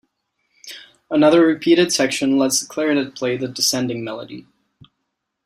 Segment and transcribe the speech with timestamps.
[1.11, 4.47] Another repeated section lets the clarinet play the descending melody.